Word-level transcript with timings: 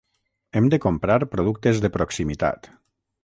Hem 0.59 0.69
de 0.73 0.79
comprar 0.85 1.17
productes 1.35 1.83
de 1.85 1.91
proximitat 1.99 2.71